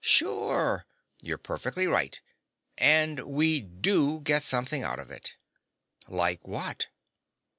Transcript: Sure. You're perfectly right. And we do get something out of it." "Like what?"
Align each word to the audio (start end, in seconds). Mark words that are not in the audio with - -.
Sure. 0.03 0.83
You're 1.21 1.37
perfectly 1.37 1.85
right. 1.85 2.19
And 2.75 3.19
we 3.19 3.61
do 3.61 4.19
get 4.21 4.41
something 4.41 4.81
out 4.81 4.97
of 4.97 5.11
it." 5.11 5.35
"Like 6.07 6.47
what?" 6.47 6.87